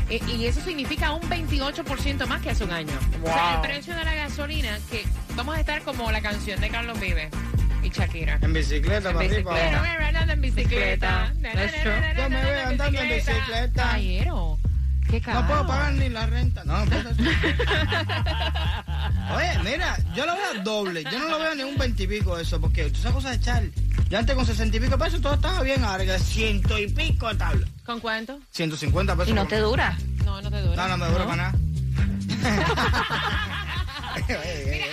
[0.08, 2.98] Eh, y eso significa un 28% más que hace un año.
[3.22, 5.04] O sea, el precio de la gasolina, que
[5.36, 7.28] vamos a estar como la canción de Carlos Vive
[7.82, 8.38] y Shakira.
[8.40, 9.50] En bicicleta, En bicicleta.
[9.50, 9.82] arriba.
[9.98, 11.30] Me andando en bicicleta.
[11.34, 11.42] Yo
[12.30, 13.82] me veo andando en bicicleta.
[13.82, 14.58] Caballero,
[15.10, 15.40] qué caro.
[15.40, 16.64] No puedo pagar ni la renta.
[16.64, 17.22] No, espérate.
[19.36, 21.04] Oye, mira, yo lo veo doble.
[21.04, 23.64] Yo no lo veo ni un veintipico eso, porque tú sabes cosas de echar.
[24.08, 27.28] Yo antes con sesenta y pico pesos todo estaba bien, ahora que ciento y pico
[27.28, 27.66] de tabla.
[27.84, 28.40] ¿Con cuánto?
[28.50, 29.28] 150 pesos.
[29.30, 29.96] Y no te dura.
[30.24, 30.76] No, no te dura.
[30.76, 31.54] No, no me dura para nada.
[34.28, 34.40] Mira,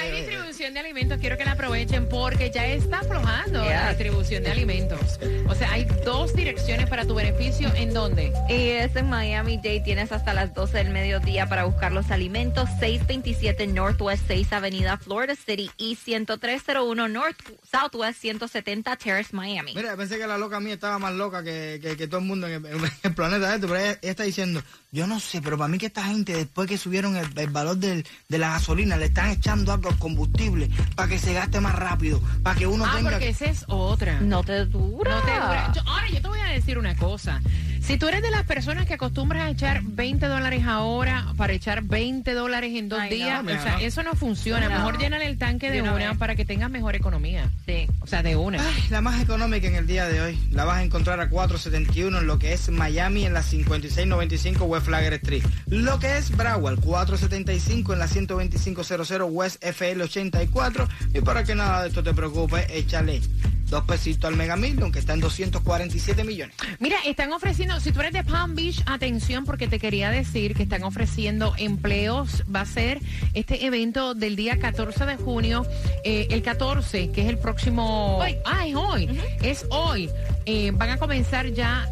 [0.02, 0.37] hay
[0.68, 5.20] distribución de alimentos, quiero que la aprovechen porque ya está aflojando la distribución de alimentos.
[5.48, 7.74] O sea, hay dos direcciones para tu beneficio.
[7.76, 8.34] ¿En dónde?
[8.50, 9.82] Y es en Miami Dade.
[9.82, 12.70] Tienes hasta las 12 del mediodía para buscar los alimentos.
[12.80, 17.38] 627 Northwest 6 Avenida Florida City y 10301 North
[17.72, 19.74] Southwest 170 Terrace Miami.
[19.76, 22.48] Mira, pensé que la loca mía estaba más loca que, que- que todo el mundo
[22.48, 25.58] en el, en el planeta este, pero ella, ella está diciendo, yo no sé, pero
[25.58, 28.98] para mí que esta gente después que subieron el, el valor del- de la gasolina,
[28.98, 30.57] le están echando algo al combustible
[30.96, 33.12] para que se gaste más rápido, para que uno ah, tenga...
[33.12, 34.20] porque esa es otra.
[34.22, 35.16] No te dura.
[35.16, 35.72] No te dura.
[35.76, 37.42] Yo- ahora, yo te voy a decir una cosa.
[37.88, 41.84] Si tú eres de las personas que acostumbras a echar 20 dólares ahora para echar
[41.84, 43.80] 20 dólares en dos Ay, días, o sea, no.
[43.80, 44.68] eso no funciona.
[44.68, 44.76] No.
[44.76, 46.18] Mejor llénale el tanque de De una vez.
[46.18, 47.50] para que tengas mejor economía.
[47.66, 47.88] Sí.
[48.02, 48.62] O sea, de una.
[48.62, 50.38] Ay, la más económica en el día de hoy.
[50.52, 54.86] La vas a encontrar a 471 en lo que es Miami en la 5695 West
[54.86, 55.44] Flagler Street.
[55.68, 60.90] Lo que es Broward 475 en la 12500 West FL 84.
[61.14, 63.22] Y para que nada de esto te preocupe, échale
[63.70, 66.56] dos pesitos al Mega Million que está en 247 millones.
[66.80, 70.64] Mira, están ofreciendo, si tú eres de Palm Beach, atención porque te quería decir que
[70.64, 72.44] están ofreciendo empleos.
[72.54, 73.00] Va a ser
[73.34, 75.66] este evento del día 14 de junio,
[76.04, 78.18] eh, el 14, que es el próximo...
[78.18, 78.38] Hoy.
[78.46, 79.20] Ah, es hoy.
[79.42, 80.10] Es hoy.
[80.46, 81.88] Eh, van a comenzar ya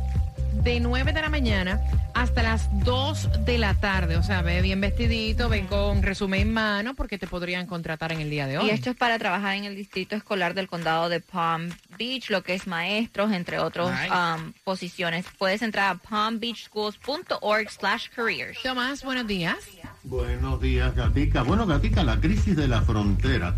[0.64, 1.80] de 9 de la mañana
[2.14, 4.18] hasta las 2 de la tarde.
[4.18, 8.22] O sea, ve bien vestidito, ven con resumen en mano porque te podrían contratar en
[8.22, 8.68] el día de hoy.
[8.68, 12.42] Y esto es para trabajar en el distrito escolar del condado de Palm Beach, lo
[12.44, 14.54] que es maestros, entre otras Nice.
[14.64, 15.26] posiciones.
[15.38, 18.58] Puedes entrar a palmbeachschools.org slash careers.
[18.64, 19.58] Tomás, buenos días.
[20.04, 21.44] Buenos días, Gatica.
[21.44, 23.56] Bueno, Gatica, la crisis de la frontera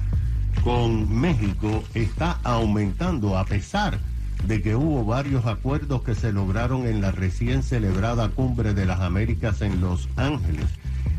[0.63, 4.16] con México está aumentando a pesar de
[4.63, 9.61] que hubo varios acuerdos que se lograron en la recién celebrada Cumbre de las Américas
[9.61, 10.65] en Los Ángeles.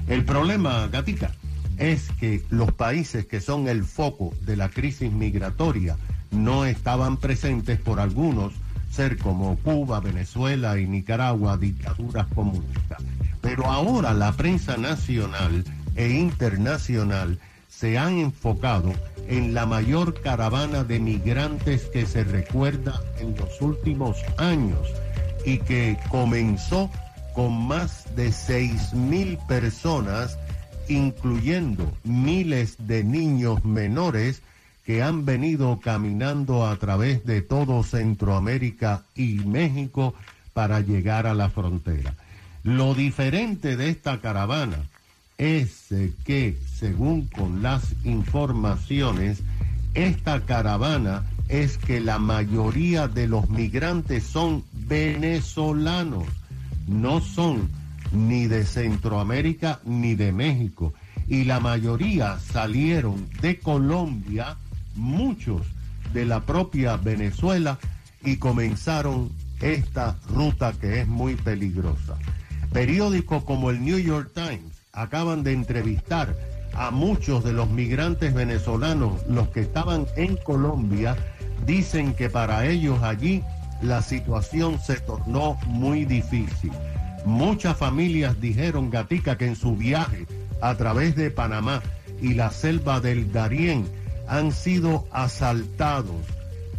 [0.06, 1.32] El problema, Gatica,
[1.76, 5.96] es que los países que son el foco de la crisis migratoria
[6.30, 8.52] no estaban presentes por algunos
[8.90, 13.02] ser como Cuba, Venezuela y Nicaragua, dictaduras comunistas.
[13.40, 15.64] Pero ahora la prensa nacional
[15.94, 18.92] e internacional se han enfocado
[19.28, 24.88] en la mayor caravana de migrantes que se recuerda en los últimos años
[25.44, 26.90] y que comenzó
[27.34, 30.38] con más de seis mil personas,
[30.88, 34.42] incluyendo miles de niños menores
[34.84, 40.14] que han venido caminando a través de todo Centroamérica y México
[40.54, 42.14] para llegar a la frontera.
[42.62, 44.78] Lo diferente de esta caravana
[45.38, 45.94] es
[46.24, 49.40] que, según con las informaciones,
[49.94, 56.24] esta caravana es que la mayoría de los migrantes son venezolanos,
[56.88, 57.70] no son
[58.12, 60.92] ni de Centroamérica ni de México.
[61.28, 64.56] Y la mayoría salieron de Colombia,
[64.96, 65.62] muchos
[66.12, 67.78] de la propia Venezuela,
[68.24, 69.30] y comenzaron
[69.60, 72.16] esta ruta que es muy peligrosa.
[72.72, 76.34] Periódicos como el New York Times acaban de entrevistar
[76.74, 81.16] a muchos de los migrantes venezolanos, los que estaban en Colombia,
[81.66, 83.42] dicen que para ellos allí
[83.80, 86.72] la situación se tornó muy difícil.
[87.24, 90.26] Muchas familias dijeron, Gatica, que en su viaje
[90.60, 91.82] a través de Panamá
[92.20, 93.86] y la selva del Darién
[94.26, 96.26] han sido asaltados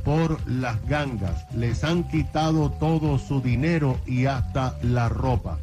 [0.03, 1.45] por las gangas.
[1.53, 5.57] Les han quitado todo su dinero y hasta la ropa.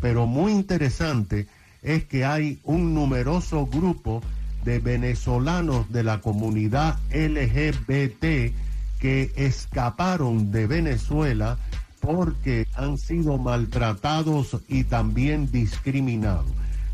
[0.00, 1.46] Pero muy interesante
[1.82, 4.22] es que hay un numeroso grupo
[4.64, 8.52] de venezolanos de la comunidad LGBT
[8.98, 11.58] que escaparon de Venezuela
[12.00, 16.46] porque han sido maltratados y también discriminados.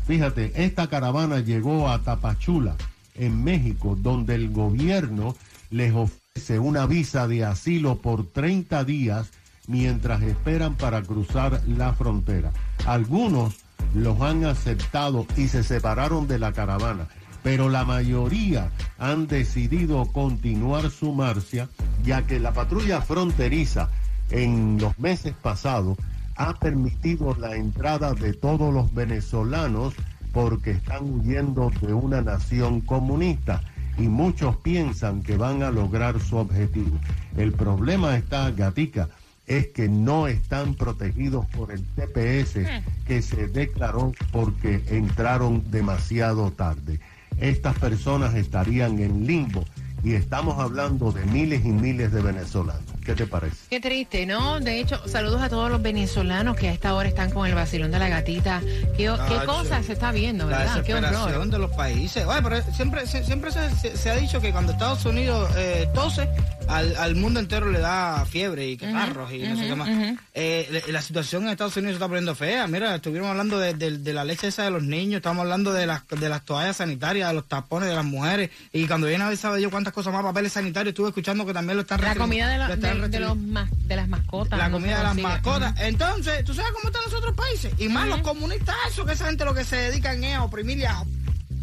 [0.05, 2.75] Fíjate, esta caravana llegó a Tapachula,
[3.15, 5.35] en México, donde el gobierno
[5.69, 9.31] les ofrece una visa de asilo por 30 días
[9.67, 12.51] mientras esperan para cruzar la frontera.
[12.85, 17.07] Algunos los han aceptado y se separaron de la caravana,
[17.43, 21.69] pero la mayoría han decidido continuar su marcha,
[22.03, 23.89] ya que la patrulla fronteriza
[24.31, 25.97] en los meses pasados
[26.35, 29.93] ha permitido la entrada de todos los venezolanos
[30.33, 33.61] porque están huyendo de una nación comunista
[33.97, 36.99] y muchos piensan que van a lograr su objetivo.
[37.37, 39.09] El problema está, Gatica,
[39.47, 43.05] es que no están protegidos por el TPS hmm.
[43.05, 46.99] que se declaró porque entraron demasiado tarde.
[47.39, 49.65] Estas personas estarían en limbo
[50.05, 52.83] y estamos hablando de miles y miles de venezolanos.
[53.03, 53.55] ¿Qué te parece?
[53.71, 54.59] Qué triste, ¿no?
[54.59, 57.89] De hecho, saludos a todos los venezolanos que a esta hora están con el vacilón
[57.89, 58.61] de la gatita.
[58.95, 60.65] ¿Qué, qué cosa se está viendo, verdad?
[60.65, 62.23] La desesperación de los países.
[62.25, 66.29] Oye, pero siempre, siempre se, ha dicho que cuando Estados Unidos eh, tose,
[66.67, 69.89] al, mundo entero le da fiebre y catarros y no sé qué más.
[70.33, 72.67] Eh, la situación en Estados Unidos se está poniendo fea.
[72.67, 76.29] Mira, estuvimos hablando de, la leche esa de los niños, estamos hablando de las, de
[76.29, 78.49] las toallas sanitarias, de los tapones de las mujeres.
[78.73, 81.53] Y cuando viene a ver, sabe yo cuántas cosas más, papeles sanitarios, estuve escuchando que
[81.53, 84.57] también lo están La comida de, de, los de las mascotas.
[84.57, 85.73] La comida de las mascotas.
[85.79, 87.73] Entonces, ¿tú sabes cómo están los otros países?
[87.77, 90.85] Y más los comunistas, eso que esa gente lo que se dedican es a oprimir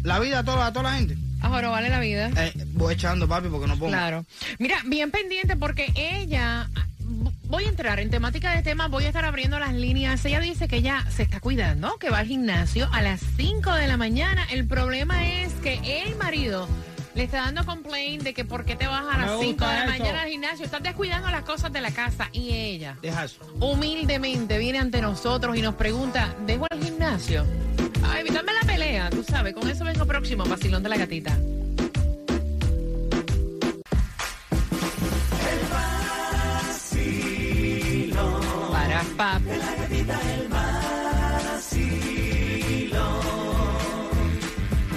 [0.03, 1.17] la vida a toda, a toda la gente.
[1.43, 2.31] Ahora vale la vida.
[2.35, 3.91] Eh, voy echando, papi, porque no puedo.
[3.91, 4.25] Claro.
[4.59, 6.67] Mira, bien pendiente porque ella
[7.43, 10.23] voy a entrar en temática de temas, voy a estar abriendo las líneas.
[10.25, 13.87] Ella dice que ella se está cuidando, que va al gimnasio a las 5 de
[13.87, 14.47] la mañana.
[14.51, 16.67] El problema es que el marido
[17.13, 19.85] le está dando complaint de que por qué te vas a las 5 de la
[19.85, 20.65] mañana al gimnasio.
[20.65, 22.29] Estás descuidando las cosas de la casa.
[22.31, 23.41] Y ella, Deja eso.
[23.59, 27.45] humildemente, viene ante nosotros y nos pregunta, ¿dejo el gimnasio?
[28.05, 29.53] Ay, dame la pelea, tú sabes.
[29.53, 31.37] Con eso vengo próximo, vacilón de la gatita.
[38.71, 39.41] Para pap.
[39.45, 41.83] La gatita, el vacilón.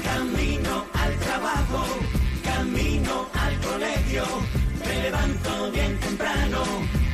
[0.05, 1.85] Camino al trabajo,
[2.45, 4.25] camino al colegio.
[4.85, 6.63] Me levanto bien temprano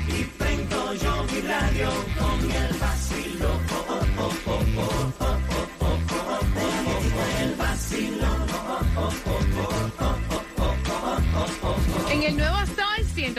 [0.09, 1.91] y prendo yo mi radio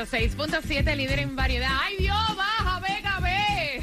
[0.05, 1.69] 106.7, líder en variedad.
[1.81, 2.17] ¡Ay, Dios!
[2.35, 3.81] ¡Baja, venga, ve!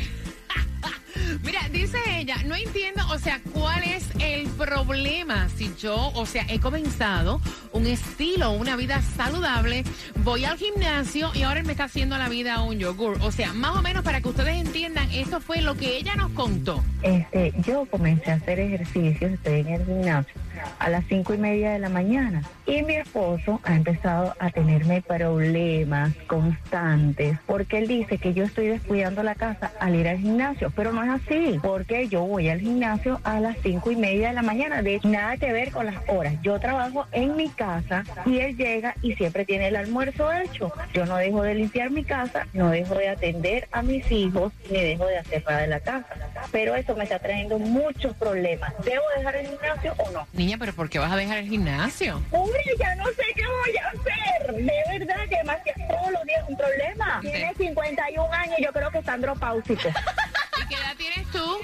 [1.43, 6.45] Mira, dice ella, no entiendo, o sea, cuál es el problema si yo, o sea,
[6.49, 7.41] he comenzado
[7.73, 9.83] un estilo, una vida saludable,
[10.17, 13.19] voy al gimnasio y ahora me está haciendo la vida un yogur.
[13.23, 16.33] O sea, más o menos para que ustedes entiendan, esto fue lo que ella nos
[16.33, 16.85] contó.
[17.03, 20.35] Este, yo comencé a hacer ejercicios, estoy en el gimnasio
[20.79, 22.43] a las cinco y media de la mañana.
[22.67, 28.69] Y mi esposo ha empezado a tenerme problemas constantes porque él dice que yo estoy
[28.69, 32.61] descuidando la casa al ir al gimnasio, pero no es así, porque yo voy al
[32.61, 34.83] gimnasio a las cinco y media de la mañana.
[34.83, 36.35] De nada que ver con las horas.
[36.43, 40.73] Yo trabajo en mi casa y él llega y siempre tiene el almuerzo hecho.
[40.95, 44.81] Yo no dejo de limpiar mi casa, no dejo de atender a mis hijos, ni
[44.81, 46.15] dejo de hacer para de la casa.
[46.53, 48.73] Pero eso me está trayendo muchos problemas.
[48.85, 50.27] ¿Debo dejar el gimnasio o no?
[50.59, 52.23] Pero ¿por qué vas a dejar el gimnasio?
[52.31, 54.55] Hombre, ya no sé qué voy a hacer.
[54.55, 57.19] De verdad que más que todos los días un problema.
[57.21, 59.89] Tiene 51 años, yo creo que está andropáusico.
[60.63, 61.59] ¿Y qué edad tienes tú?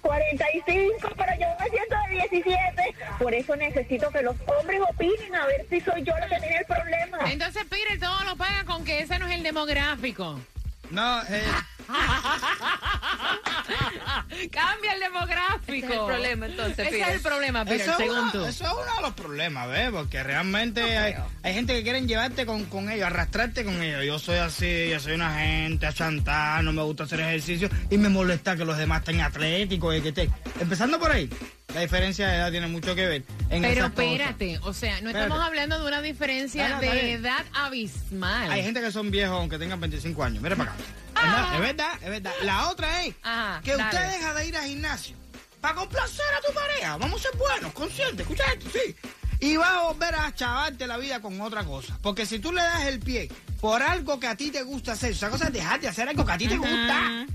[0.00, 2.94] 45, pero yo me siento de 17.
[3.18, 6.56] Por eso necesito que los hombres opinen a ver si soy yo la que tiene
[6.58, 7.18] el problema.
[7.30, 10.40] Entonces, Pire, todo lo paga con que ese no es el demográfico.
[10.90, 11.44] No, eh.
[14.50, 15.72] Cambia el demográfico.
[15.72, 16.86] Ese es el problema, entonces.
[16.86, 18.44] Ese es el problema, Peter, eso según tú.
[18.44, 19.90] Eso es uno de los problemas, ¿ves?
[19.90, 24.04] Porque realmente hay, gente que quieren llevarte con, con ellos, arrastrarte con ellos.
[24.04, 27.98] Yo soy así, yo soy una gente a chantar, no me gusta hacer ejercicio y
[27.98, 30.32] me molesta que los demás estén atléticos y que estén.
[30.60, 31.28] Empezando por ahí.
[31.74, 33.24] La diferencia de edad tiene mucho que ver.
[33.50, 35.22] en Pero espérate, o sea, no Espérate.
[35.22, 38.50] estamos hablando de una diferencia No, no, está de edad abismal.
[38.50, 40.42] Hay gente que son viejos aunque tengan 25 años.
[40.42, 40.80] Mira para acá.
[41.20, 42.32] Es más, Es verdad, es verdad.
[42.44, 43.82] La otra es Ajá, que dale.
[43.84, 45.16] usted deja de ir al gimnasio
[45.60, 46.96] para complacer a tu pareja.
[46.96, 48.20] Vamos a ser buenos, conscientes.
[48.20, 48.94] Escucha esto, sí.
[49.40, 51.98] Y va a volver a chavarte la vida con otra cosa.
[52.02, 53.28] Porque si tú le das el pie
[53.60, 56.24] por algo que a ti te gusta hacer, esa cosa es dejar de hacer algo
[56.24, 57.26] que a ti te gusta.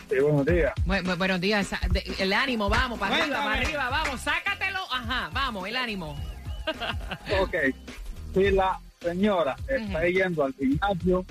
[0.09, 0.73] Sí, buenos días.
[0.87, 1.69] Bu- bu- buenos días.
[2.19, 4.19] El ánimo, vamos, para arriba, para arriba, vamos.
[4.23, 4.58] Sácatelo.
[4.99, 6.19] Ajá, vamos, el ánimo.
[7.41, 7.55] Ok.
[8.35, 11.25] Si la señora está yendo al gimnasio,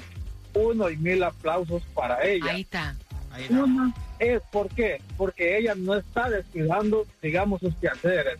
[0.54, 2.52] uno y mil aplausos para ella.
[2.52, 2.96] Ahí está.
[3.32, 3.64] Ahí está.
[3.64, 5.02] Una es, ¿por qué?
[5.18, 8.40] Porque ella no está descuidando, digamos, sus quehaceres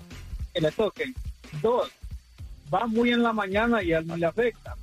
[0.54, 1.14] que le toquen.
[1.62, 1.92] Dos,
[2.74, 4.76] va muy en la mañana y a él no le afecta.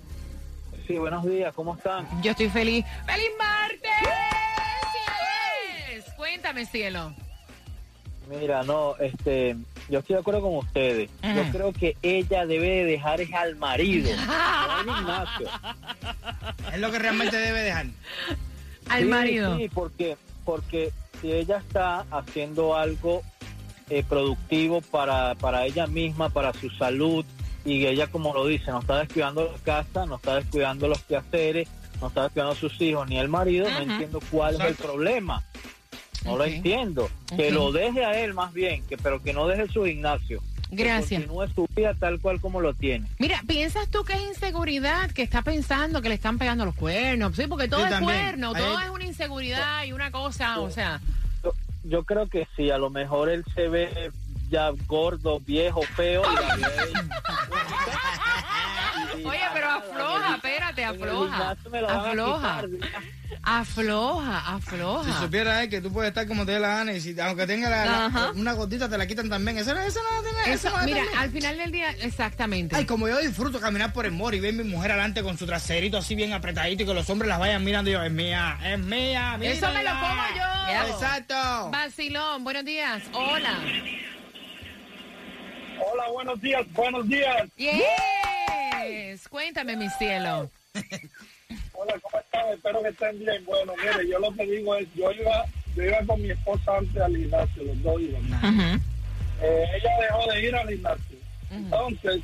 [0.87, 2.07] Sí, buenos días, ¿cómo están?
[2.23, 2.85] Yo estoy feliz.
[3.07, 3.91] ¡Feliz martes!
[5.97, 6.05] Yes.
[6.17, 7.13] Cuéntame, cielo.
[8.29, 9.57] Mira, no, este,
[9.89, 11.11] yo estoy de acuerdo con ustedes.
[11.23, 11.35] Ajá.
[11.35, 14.11] Yo creo que ella debe de dejar es al marido,
[14.87, 15.29] no al.
[16.73, 17.87] Es lo que realmente debe dejar.
[18.89, 19.57] Al Sí, marido.
[19.57, 23.23] Sí, porque, porque si ella está haciendo algo
[23.91, 27.25] eh, productivo para, para ella misma, para su salud,
[27.65, 31.69] y ella, como lo dice, no está descuidando la casa, no está descuidando los quehaceres,
[32.01, 33.85] no está descuidando a sus hijos ni al marido, Ajá.
[33.85, 35.43] no entiendo cuál es el problema.
[36.25, 36.39] No Ok.
[36.39, 37.11] lo entiendo.
[37.37, 37.53] Que Ok.
[37.55, 40.43] lo deje a él más bien, que pero que no deje su gimnasio.
[40.71, 41.23] Que Gracias.
[41.25, 43.07] continúe su vida tal cual como lo tiene.
[43.19, 45.11] Mira, ¿piensas tú que es inseguridad?
[45.13, 47.35] Que está pensando que le están pegando los cuernos.
[47.37, 48.21] Sí, porque todo Sí, es también.
[48.21, 51.01] cuerno, Ahí- todo es una inseguridad y una cosa, o sea.
[51.43, 54.11] Yo, yo creo que sí, a lo mejor él se ve
[54.51, 56.23] ya gordo, viejo, feo.
[56.31, 56.93] Y la vida es-
[59.19, 60.89] Y- y Oye, pero afloja, espérate, el
[61.87, 62.63] afloja.
[63.43, 64.55] Afloja.
[64.55, 65.21] Afloja, Si afloja.
[65.21, 67.71] supiera él que tú puedes estar como te dé la gana y si, aunque tenga
[67.71, 68.31] la- la- Ajá.
[68.35, 69.59] una gordita te la quitan también.
[69.59, 71.19] Eso no, eso no tiene Eso, eso no mira, también.
[71.19, 72.77] al final del día, exactamente.
[72.77, 75.47] Ay, como yo disfruto caminar por el mall y ver mi mujer adelante con su
[75.47, 78.59] traserito así bien apretadito y que los hombres las vayan mirando y yo, es mía,
[78.65, 80.01] es mía, Eso me lo mírenla".
[80.01, 80.93] como yo.
[80.95, 81.71] Exacto.
[81.71, 83.03] Vacilón, buenos días.
[83.13, 83.59] Hola.
[85.81, 87.49] Hola, buenos días, buenos días.
[87.57, 89.29] Yes.
[89.29, 90.51] Cuéntame, mi cielo.
[91.73, 92.55] Hola, ¿cómo están?
[92.55, 93.45] Espero que estén bien.
[93.45, 95.45] Bueno, mire, yo lo que digo es, yo iba,
[95.77, 98.77] yo iba con mi esposa antes al gimnasio, los dos iban.
[99.43, 101.19] Eh, ella dejó de ir al gimnasio.
[101.51, 102.21] Entonces,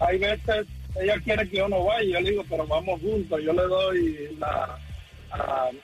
[0.00, 0.66] hay veces,
[1.00, 3.40] ella quiere que yo no vaya, yo le digo, pero vamos juntos.
[3.42, 4.78] Yo le doy la,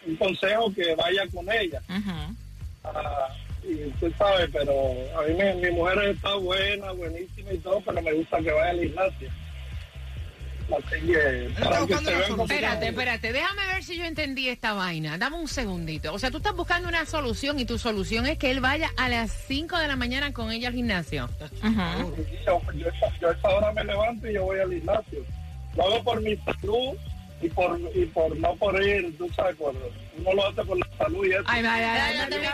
[0.07, 1.81] un consejo que vaya con ella.
[2.85, 3.29] Ah,
[3.62, 4.73] y usted sabe, pero
[5.19, 8.71] a mí mi, mi mujer está buena, buenísima y todo, pero me gusta que vaya
[8.71, 9.31] al gimnasio.
[10.73, 15.18] Así que, para se vean Espérate, espérate, déjame ver si yo entendí esta vaina.
[15.18, 16.12] Dame un segundito.
[16.12, 19.09] O sea, tú estás buscando una solución y tu solución es que él vaya a
[19.09, 21.28] las 5 de la mañana con ella al gimnasio.
[22.47, 22.88] Yo, yo,
[23.21, 25.25] yo a esa hora me levanto y yo voy al gimnasio.
[25.76, 26.97] Lo hago por mi salud
[27.42, 29.75] y por, y por no por ir, tú sabes, por,
[30.18, 31.42] uno lo hace por la salud y eso.
[31.46, 32.46] Ay, ay, ay, déjate de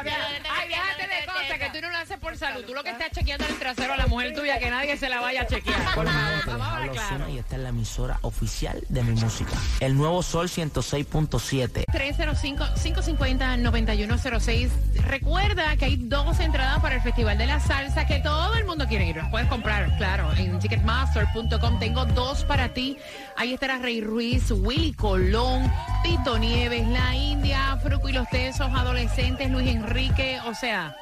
[1.26, 2.64] cosas que tú no lo haces por salud.
[2.64, 5.20] Tú lo que estás chequeando el trasero a la mujer tuya, que nadie se la
[5.20, 5.94] vaya a chequear.
[5.94, 7.28] Por favor, claro.
[7.28, 9.52] Y esta es la emisora oficial de mi música.
[9.80, 11.84] El nuevo Sol 106.7.
[11.86, 14.70] 305-550-9106.
[15.06, 18.86] Recuerda que hay dos entradas para el Festival de la Salsa que todo el mundo
[18.88, 19.16] quiere ir.
[19.16, 21.78] Las puedes comprar, claro, en ticketmaster.com.
[21.78, 22.98] Tengo dos para ti.
[23.36, 25.70] Ahí estará Rey Ruiz, Willy Colón,
[26.02, 30.38] Tito Nieves, La India, Fruco y los Tesos, Adolescentes, Luis Enrique.
[30.46, 30.96] O sea,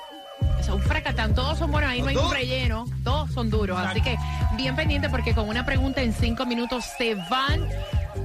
[0.72, 1.34] un fracatán.
[1.34, 1.90] Todos son buenos.
[1.90, 2.84] Ahí no hay un relleno.
[3.04, 3.78] Todos son duros.
[3.78, 4.16] Así que
[4.56, 7.66] bien pendiente porque con una pregunta en cinco minutos se van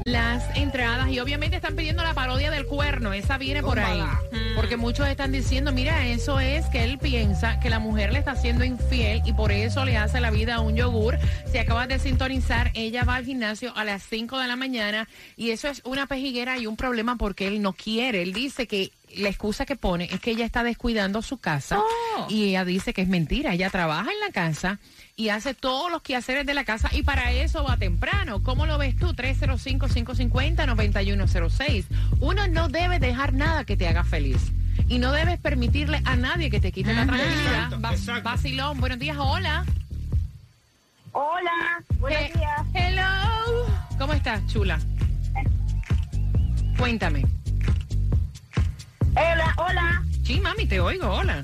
[0.06, 4.00] las entradas y obviamente están pidiendo la parodia del cuerno, esa viene por ahí.
[4.00, 4.22] Tómala.
[4.56, 8.36] Porque muchos están diciendo, mira, eso es que él piensa que la mujer le está
[8.36, 11.18] siendo infiel y por eso le hace la vida a un yogur.
[11.52, 15.52] Si acabas de sintonizar, ella va al gimnasio a las 5 de la mañana y
[15.52, 18.22] eso es una pejiguera y un problema porque él no quiere.
[18.22, 22.27] Él dice que la excusa que pone es que ella está descuidando su casa Oh.
[22.29, 23.53] y ella dice que es mentira.
[23.53, 24.79] Ella trabaja en la casa
[25.15, 28.43] y hace todos los quehaceres de la casa y para eso va temprano.
[28.43, 29.13] ¿Cómo lo ves tú?
[29.13, 31.86] 305-550-9106.
[32.20, 34.51] Uno no debe dejar nada que te haga feliz.
[34.88, 37.53] Y no debes permitirle a nadie que te quite la tranquilidad.
[37.53, 38.24] Exacto, Va- exacto.
[38.29, 39.65] Vacilón, buenos días, hola.
[41.12, 42.62] Hola, buenos Eh, días.
[42.74, 43.67] Hello.
[44.00, 44.79] ¿Cómo estás, chula?
[46.77, 47.24] Cuéntame.
[49.15, 50.03] Hola, hola.
[50.24, 51.43] Sí, mami, te oigo, hola.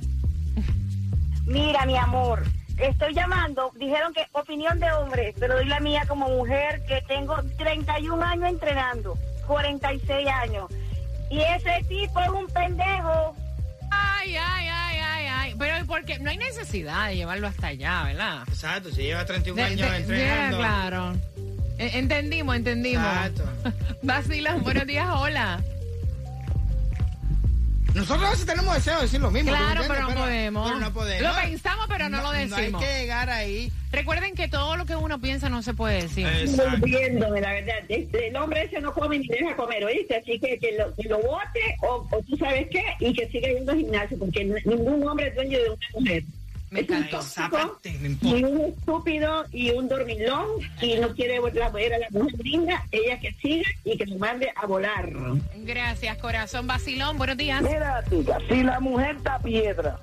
[1.45, 2.43] Mira, mi amor,
[2.77, 3.71] estoy llamando.
[3.79, 8.49] Dijeron que opinión de hombre, pero doy la mía como mujer que tengo 31 años
[8.49, 10.65] entrenando, 46 años.
[11.29, 13.35] Y ese tipo es un pendejo.
[13.91, 15.55] Ay, ay, ay, ay, ay.
[15.57, 18.43] Pero porque no hay necesidad de llevarlo hasta allá, ¿verdad?
[18.47, 20.57] Exacto, si lleva 31 De- años de- entrenando.
[20.59, 21.15] ya, claro.
[21.77, 23.05] E- Entendimos, entendimos.
[23.05, 23.43] Exacto.
[24.03, 25.61] Vacilón, buenos días, hola.
[27.93, 29.51] Nosotros a veces tenemos deseo de decir lo mismo.
[29.51, 30.67] ¿tú me Claro, pero no podemos.
[30.69, 31.35] Pero no podemos.
[31.35, 32.83] Lo pensamos, pero no, lo No hay decimos.
[32.83, 33.71] que llegar ahí.
[33.91, 36.27] Recuerden que todo lo que uno piensa no se puede decir.
[36.27, 36.85] Exacto.
[36.85, 37.75] viéndome, la verdad.
[37.89, 40.17] Este, el hombre ese no come ni deja comer, ¿oíste?
[40.17, 43.47] Así que que lo, que lo bote o, o tú sabes qué y que siga
[43.47, 46.23] yendo al gimnasio, porque ningún hombre es dueño de una mujer.
[46.71, 47.17] Me es un encantó.
[47.17, 47.79] tóxico
[48.21, 50.45] y un estúpido y un dormilón
[50.81, 54.19] y no quiere la, ver a la mujer linda, ella que siga y que nos
[54.19, 55.09] mande a volar.
[55.57, 56.67] Gracias, corazón.
[56.67, 57.61] Vacilón, buenos días.
[57.61, 59.99] Mira, chica, si la mujer está piedra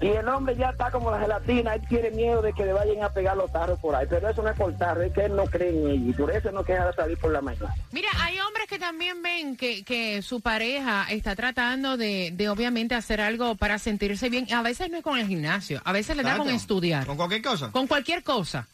[0.00, 3.02] y el hombre ya está como la gelatina, él tiene miedo de que le vayan
[3.02, 4.06] a pegar los tarros por ahí.
[4.08, 6.30] Pero eso no es por tarro, es que él no cree en ella y por
[6.30, 7.74] eso no queja de salir por la mañana.
[7.92, 12.94] Mira, hay hombres que también ven que, que su pareja está tratando de, de obviamente
[12.94, 14.46] hacer algo para sentirse bien.
[14.52, 17.42] A veces no es con el gimnasio, a veces le da con estudiar, Con cualquier
[17.42, 17.70] cosa.
[17.72, 18.66] con cualquier cosa.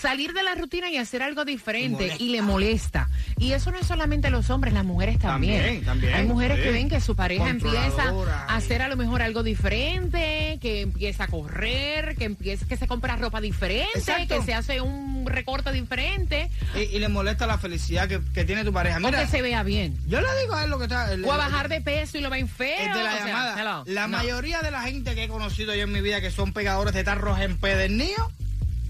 [0.00, 3.08] Salir de la rutina y hacer algo diferente y le molesta.
[3.38, 5.60] Y eso no es solamente los hombres, las mujeres también.
[5.62, 8.10] También, también, Hay mujeres que ven que su pareja empieza
[8.48, 12.86] a hacer a lo mejor algo diferente, que empieza a correr, que empieza, que se
[12.86, 14.38] compra ropa diferente, Exacto.
[14.38, 18.64] que se hace un recorte diferente, Y, y le molesta la felicidad que, que tiene
[18.64, 18.98] tu pareja.
[18.98, 19.96] o Mira, que se vea bien.
[20.06, 21.12] yo le digo a él lo que está.
[21.12, 22.76] el- O a bajar de peso y lo ven feo.
[22.78, 23.82] el de la o sea, llamada.
[23.86, 24.18] La No.
[24.18, 27.02] mayoría de la gente que he conocido yo en mi vida que son pegadores de
[27.04, 28.30] tarros empedernidos,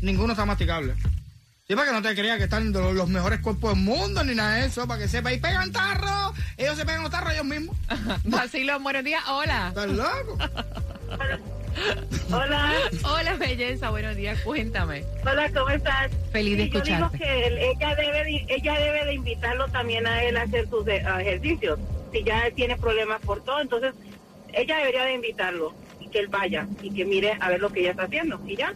[0.00, 0.94] ninguno está masticable.
[1.66, 4.22] Sí, para que no te creas que están de los, los mejores cuerpos del mundo
[4.22, 5.32] ni nada de eso, para que sepa.
[5.32, 7.76] Y pegan tarros, ellos se pegan los tarros ellos mismos.
[8.24, 9.22] Vacilón, buenos días.
[9.28, 9.68] Hola.
[9.68, 10.38] ¿Estás loco?
[12.32, 12.72] Hola,
[13.04, 13.90] Hola, belleza.
[13.90, 14.38] Buenos días.
[14.42, 15.04] Cuéntame.
[15.24, 16.10] hola, ¿cómo estás?
[16.32, 20.06] Feliz de Sí, Yo digo que él- ella debe de, ella debe de invitarlo también
[20.06, 21.78] a él a hacer sus eh, ejercicios.
[22.12, 23.92] Si ya tiene problemas por todo, entonces
[24.54, 27.80] ella debería de invitarlo y que él vaya y que mire a ver lo que
[27.80, 28.72] ella está haciendo y ya.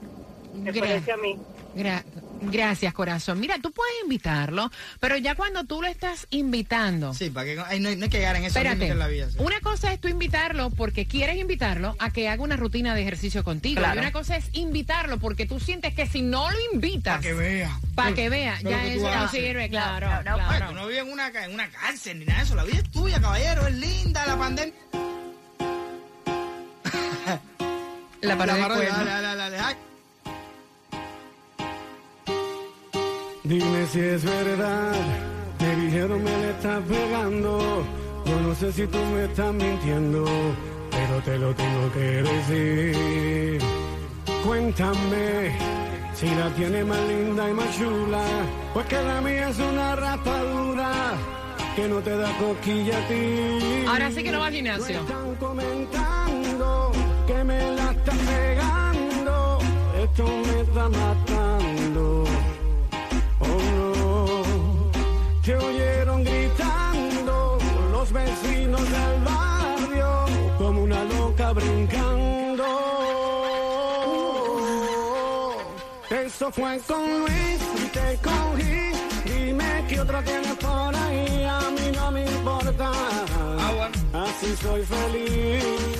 [0.54, 1.36] Me Gra- parece a mí.
[1.76, 2.02] gra-
[2.42, 3.38] gracias, corazón.
[3.38, 7.14] Mira, tú puedes invitarlo, pero ya cuando tú lo estás invitando.
[7.14, 9.06] Sí, para que ay, no, hay- no hay que llegar en eso Espérate, en la
[9.06, 9.28] vida.
[9.30, 9.36] sí.
[9.38, 13.44] una cosa es tú invitarlo porque quieres invitarlo a que haga una rutina de ejercicio
[13.44, 13.80] contigo.
[13.80, 13.96] Claro.
[13.96, 17.34] Y una cosa es invitarlo porque tú sientes que si no lo invitas, Para que
[17.34, 17.80] vea.
[17.94, 20.08] para que vea, Pero ya que eso no sirve, claro.
[20.24, 20.68] no, claro.
[20.70, 22.54] tú no vives en una, en una cárcel ni nada de eso.
[22.54, 23.66] La vida es tuya, caballero.
[23.66, 24.74] Es linda la pandemia.
[28.22, 29.49] La dale, ay.
[33.50, 34.94] Dime si es verdad,
[35.58, 37.84] me dijeron me le estás pegando.
[38.24, 40.24] Yo no sé si tú me estás mintiendo,
[40.92, 43.60] pero te lo tengo que decir.
[44.46, 45.50] Cuéntame
[46.14, 48.22] si la tiene más linda y más chula,
[48.72, 50.92] pues que la mía es una rapadura
[51.74, 53.84] que no te da coquilla a ti.
[53.88, 55.00] Ahora sí que no va al gimnasio.
[55.00, 56.92] están comentando
[57.26, 59.58] que me la están pegando.
[60.00, 62.29] Esto me está matando.
[65.44, 67.58] Te oyeron gritando
[67.90, 70.26] los vecinos del barrio
[70.58, 72.64] como una loca brincando.
[76.10, 78.92] Eso fue con Luis y te cogí.
[79.24, 81.44] Dime que otro tienes por ahí.
[81.44, 82.92] A mí no me importa.
[82.92, 83.90] Ah.
[84.12, 85.99] Así soy feliz.